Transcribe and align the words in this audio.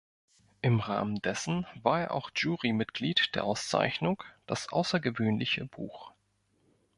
Im 0.63 0.79
Rahmen 0.79 1.21
dessen 1.21 1.67
war 1.83 2.01
er 2.01 2.11
auch 2.15 2.31
Jurymitglied 2.35 3.35
der 3.35 3.43
Auszeichnung 3.43 4.23
"Das 4.47 4.69
außergewöhnliche 4.71 5.67
Buch". 5.67 6.11